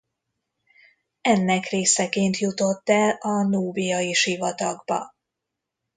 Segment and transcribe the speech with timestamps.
[1.21, 5.15] Ennek részeként jutott el a Núbiai-sivatagba.